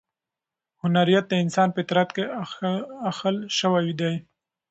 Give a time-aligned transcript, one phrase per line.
[0.81, 2.23] هنریت د انسان په فطرت کې
[3.09, 4.13] اخښل شوی دی.